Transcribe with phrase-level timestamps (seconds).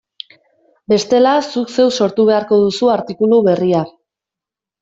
[0.93, 3.87] Bestela, zuk zeuk sortu beharko duzu artikulu berria.